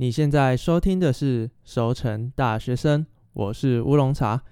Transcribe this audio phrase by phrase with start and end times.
[0.00, 3.04] 你现在收听的是《熟成大学生》，
[3.34, 4.42] 我是乌龙茶。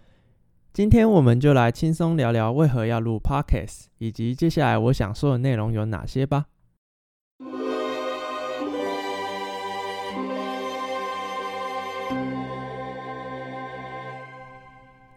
[0.74, 6.48] 今天我们就来轻松聊聊为何要录 Podcast，以及接下来我想说的内容有哪些吧。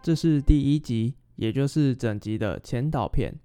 [0.02, 3.36] 这是第一集，也就是整集的前导片。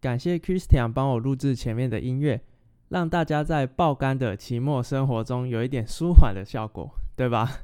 [0.00, 2.42] 感谢 Christian 帮我录制前面的音乐，
[2.88, 7.60] 让大家在爆肝的期末生活中有一点舒缓的效果，对吧？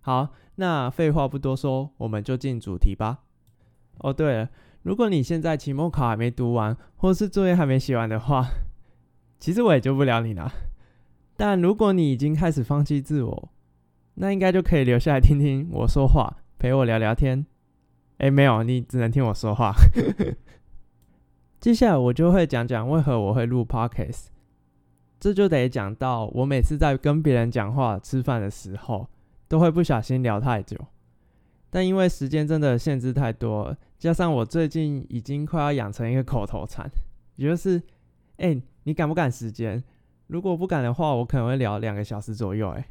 [0.00, 3.20] 好，那废话不多说，我们就进主题吧。
[3.98, 4.48] 哦，对了，
[4.82, 8.46] 如果你现在期末考还没读完，或是作业还没写完的话，
[9.38, 10.50] 其实我也救不了你了。
[11.36, 13.48] 但如果你已经开始放弃自我，
[14.14, 16.38] 那应该就可以留下来听听我说话。
[16.58, 17.46] 陪我聊聊天，
[18.18, 19.74] 哎，没有，你只能听我说话。
[21.60, 24.28] 接下来我就会讲讲为何我会录 podcast，
[25.20, 29.06] 这就得讲到我每次在跟别人讲话、吃饭的时候，
[29.46, 30.78] 都会不小心聊太久。
[31.68, 36.90] 但因为时间真的限制太多，加上我最近已经快要养成一个口头禅，
[37.36, 37.80] 也就是，
[38.38, 39.84] 哎，你赶不赶时间？
[40.28, 42.70] 如果不赶的话，我可能会聊两个小时左右。
[42.70, 42.88] 哎，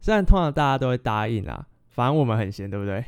[0.00, 1.66] 虽然通常大家都会答应啦。
[1.90, 3.02] 反正我们很闲，对不对？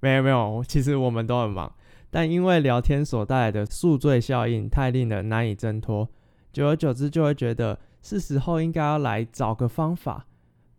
[0.00, 1.72] 没有没有，其实我们都很忙，
[2.16, 6.08] 但因为聊天所带来的宿醉效应太令人难以挣脱，
[6.50, 10.26] 久而久之就会觉得是时候应该要来找个方法，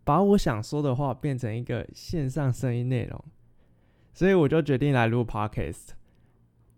[0.02, 3.24] 把我想说的话变成一个线上声音内容，
[4.12, 5.90] 所以我就决定来录 podcast。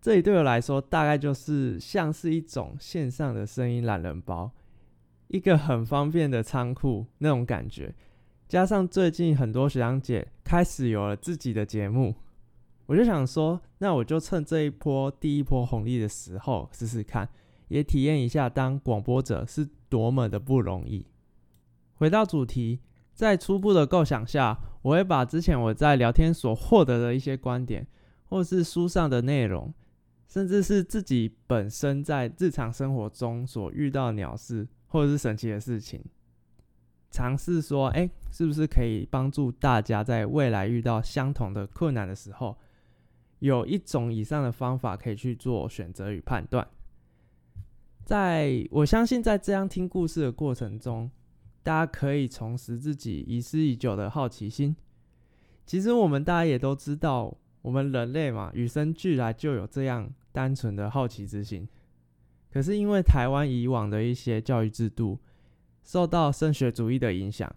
[0.03, 4.53] 这里对我来说，大概就是像是一种线上的声音懒人包，
[5.29, 7.95] 一个很方便的仓库那种感觉。
[8.47, 12.15] 加上最近很多学长姐开始有了自己的节目，
[12.91, 17.29] 我就想说，那我就趁这一波第一波红利的时候试试看，
[17.69, 21.07] 也体验一下当广播者是多么的不容易。
[21.95, 22.81] 回到主题，
[23.15, 27.87] 在初步的构想下，我会把之前我在聊天所获得的一些观点，
[28.25, 29.73] 或是书上的内容，
[30.27, 36.05] 甚至是自己本身在日常生活中所遇到的鸟事或者是神奇的事情。
[37.13, 42.59] 尝试说，哎，是不是可以帮助大家在未来遇到相同的困难的时候，
[43.41, 46.67] 有一种以上的方法可以去做选择与判断？
[48.05, 51.11] 在我相信，在这样听故事的过程中，
[51.63, 54.75] 大家可以重拾自己遗失已久的好奇心。
[55.67, 61.69] 其实我们大家也都知道，我们人类嘛，与生俱来就有这样单纯的好奇之心。
[62.53, 65.21] 可是因为台湾以往的一些教育制度，
[65.85, 67.55] 受到升学主义的影响，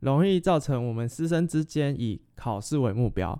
[0.00, 3.38] 容易造成我们师生之间以考试为目标，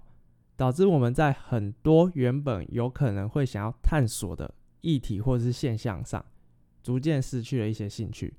[0.56, 6.24] 导致我们在很多原本有可能会想要探索的议题或者是现象上，
[6.82, 8.34] 逐渐失去了一些兴趣。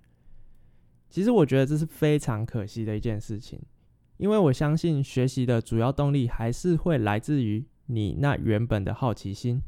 [1.10, 3.62] 其实我觉得这是非常可惜的一件事情，
[4.18, 9.62] 因为我相信学习的主要动力还是会来自于你那原本的好奇心。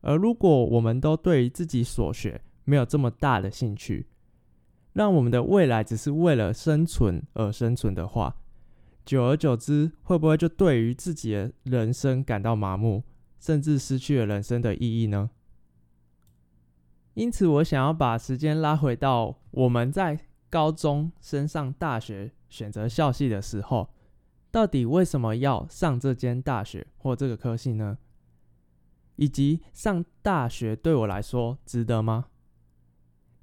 [0.00, 4.06] 而如果我们都对于自己所学没有这么大的兴趣，
[4.92, 8.34] 让我们的未来只是为了生存而生存的话，
[9.10, 13.02] 久而久之，会不会就对于自己的人生感到麻木，
[13.40, 15.30] 甚至失去了人生的意义呢？
[17.14, 20.16] 因此，我想要把时间拉回到我们在
[20.48, 23.90] 高中升上大学选择校系的时候，
[24.52, 27.98] 到底为什么要上这间大学或这个科系呢？
[29.16, 32.26] 以及上大学对我来说值得吗？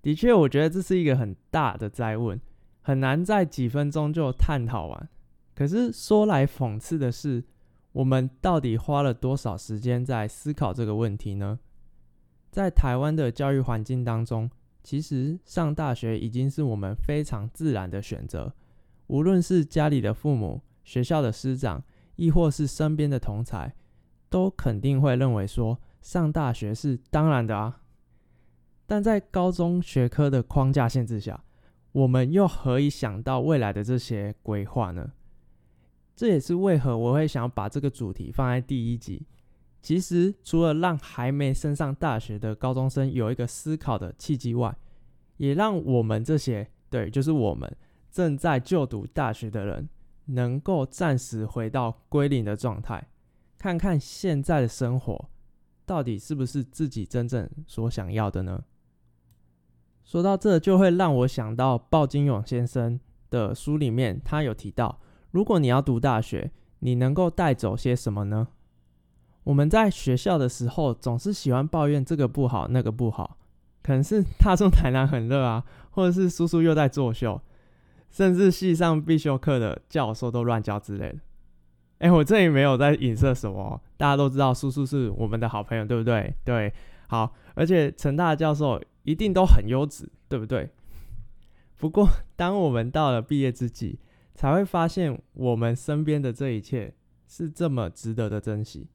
[0.01, 2.39] 的确，我觉得这是一个很大的灾问，
[2.79, 5.09] 很难在几分钟就探讨完。
[5.57, 7.44] 可是说来讽刺的是，
[7.91, 11.57] 我们到底花了多少时间在思考这个问题呢？
[12.51, 14.51] 在台湾的教育环境当中，
[14.84, 18.53] 其实上大学已经是我们非常自然的选择。
[19.07, 21.84] 无论是家里的父母、学校的师长，
[22.17, 23.73] 亦或是身边的同才，
[24.29, 27.81] 都肯定会认为说，上大学是当然的啊。
[28.85, 31.44] 但在高中学科的框架限制下，
[31.94, 35.14] 我们又何以想到未来的这些规划呢？
[36.17, 39.28] 这也是为何我会想把这个主题放在第一集。
[39.84, 44.75] 其实，除了让还没升上大学的高中生有一个思考的契机外，
[45.37, 47.72] 也让我们这些对，就是我们
[48.11, 49.87] 正在就读大学的人，
[50.25, 53.08] 能够暂时回到归零的状态，
[53.59, 55.29] 看看现在的生活
[55.85, 58.63] 到底是不是自己真正所想要的呢？
[60.03, 62.99] 说到这，就会让我想到鲍金勇先生
[63.29, 64.99] 的书里面，他有提到，
[65.37, 66.49] 如果你要读大学，
[66.79, 68.47] 你能够带走些什么呢？
[69.43, 73.37] 我们在学校的时候，总是喜欢抱怨这个不好，那个不好，
[73.84, 77.39] 可能是大众台南很热啊，或者是叔叔又在作秀，
[78.09, 81.19] 甚至系上必修课的教授都乱教之类的。
[81.99, 86.34] 哎，我这里没有在影射什么，大家都知道叔叔是我们的好朋友，对不对？
[86.43, 86.73] 对，
[87.09, 90.67] 好，而且陈大教授一定都很优质，对不对？
[91.78, 93.99] 不过，当我们到了毕业之际，
[94.37, 96.93] 才会发现我们身边的这一切
[97.28, 98.87] 是这么值得的珍惜。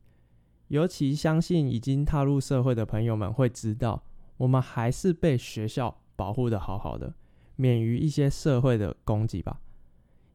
[0.68, 4.04] 尤其相信已经踏入社会的朋友们会知道，
[4.38, 7.12] 我们还是被学校保护的好好的，
[7.56, 9.60] 免于一些社会的攻击吧。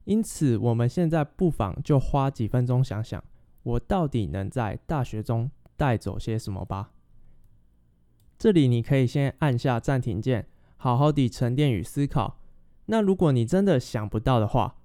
[0.04, 3.24] 因此，我们现在不妨就花几分钟想想，
[3.64, 6.92] 我到底能在大学中带走些什么吧。
[8.38, 10.48] 这里你可以先按下暂停键。
[10.80, 12.40] 好好的沉淀与思考。
[12.86, 14.76] 那如果你真的想不到的话，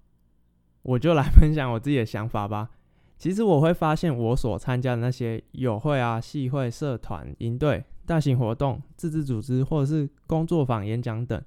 [0.83, 2.71] 我就来分享我自己的想法吧。
[3.19, 11.41] 其实我会发现，我所参加的那些友会啊、系会、社团、营队、大型活动、自治组织或者是工作坊、演讲等，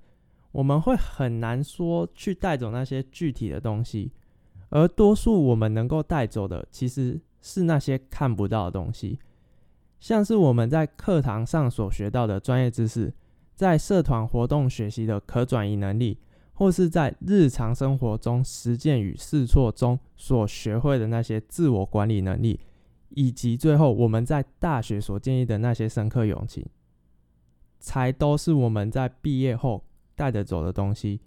[0.52, 4.12] 我们会很难说去带走那些具体的东西，
[4.70, 9.20] 而多数我们能够带走的，其实是那些看不到的东西，
[10.00, 13.14] 像是我们在课堂上所学到的专业知识。
[13.54, 16.18] 在社团活动学习的可转移能力，
[16.56, 22.60] 或是在日常生活中实践与试错中所学会的那些自我管理能力，
[23.10, 26.66] 以及最后我们在大学所建立的那些深刻勇气，
[27.80, 29.84] 才都是我们在毕业后
[30.16, 31.20] 带得走的东西。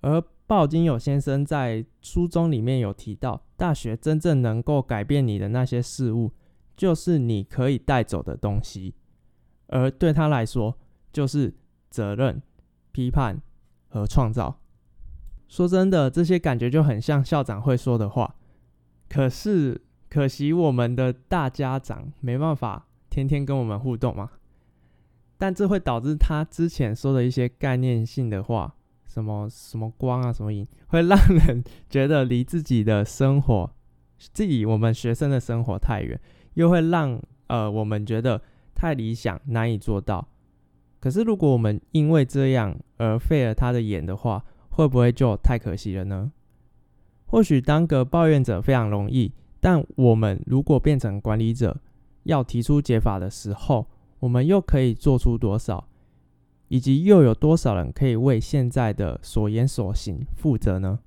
[0.00, 6.32] 而鲍金友先生在书中里面有提到，大学真正能够改变你的那些事物，
[6.76, 8.94] 就是你可以带走的东西。
[9.68, 10.76] 而对他来说，
[11.12, 11.54] 就是
[11.90, 12.42] 责任、
[12.92, 13.40] 批判
[13.94, 14.58] 和创造。
[15.46, 18.34] 说真的，这些感觉就很像校长会说的话。
[19.08, 19.80] 可是，
[20.10, 24.28] 可惜我们的大家长没办法天天跟我们互动嘛。
[25.38, 28.74] 但这会导致他之前说的一些概念性的话，
[29.06, 33.70] 什么什么光啊，什么影，会让人觉得离自己的生活，
[34.18, 36.20] 自己我们学生的生活太远，
[36.54, 38.42] 又会让呃我们觉得
[38.74, 40.26] 太理想，难以做到。
[41.04, 46.32] 可是，如果我们因为这样而废了他的眼的话，会不会就太可惜了呢？
[47.26, 49.30] 或许当个抱怨者非常容易，
[49.60, 51.78] 但我们如果变成管理者，
[52.22, 53.86] 要提出解法的时候，
[54.20, 55.86] 我们又可以做出多少？
[56.68, 61.00] 以及又有多少人可以为现在的所言所行负责呢？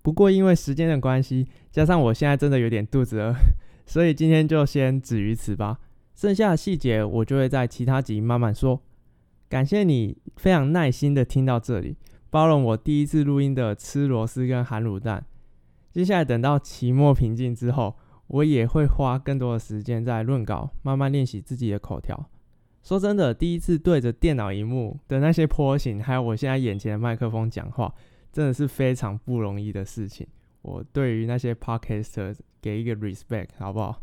[0.00, 3.34] 不过，因为时间的关系，加上我现在真的有点肚子饿，
[3.84, 5.78] 所以今天就先止于此吧。
[6.18, 8.82] 剩下的细节我就会在其他集慢慢说。
[9.48, 11.96] 感谢你非常耐心的听到这里，
[12.28, 15.24] 包容我第一次录音的吃螺丝跟含卤蛋。
[15.92, 22.28] 接下来等到期末平静之后，我也会花更多的时间在论稿，慢慢练习自己的口条。
[22.82, 27.94] 说真的，第一次对着电脑荧幕的那些波形，还有我现在眼前的麦克风讲话，
[28.32, 30.26] 真的是非常不容易的事情。
[30.62, 34.02] 我对于那些 podcaster 给一个 respect，好不好？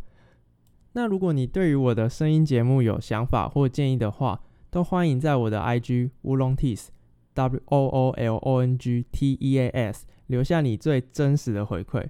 [0.98, 6.88] 那如果你对于我的声音节目有想法或建议的话，都欢迎在我的 IG 乌龙 teas
[7.34, 12.08] W O O L O N G T E A S 留下你最真实的回馈。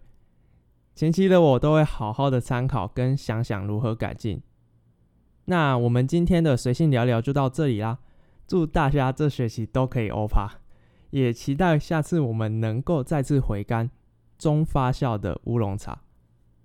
[0.93, 4.39] 前期的我都会好好的参考跟想想如何改进。
[5.45, 7.97] 那我们今天的随性聊聊就到这里啦，
[8.47, 10.47] 祝大家这学期都可以欧趴，
[11.09, 13.89] 也期待下次我们能够再次回甘
[14.37, 16.03] 中发酵的乌龙茶。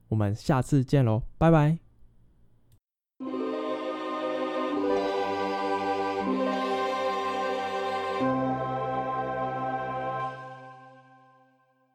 [0.09, 1.90] 我们下次见喽，拜拜。